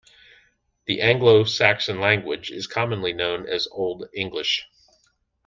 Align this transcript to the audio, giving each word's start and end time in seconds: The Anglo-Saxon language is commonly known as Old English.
The 0.87 0.99
Anglo-Saxon 1.01 1.99
language 1.99 2.49
is 2.49 2.65
commonly 2.65 3.13
known 3.13 3.47
as 3.47 3.67
Old 3.71 4.05
English. 4.15 4.65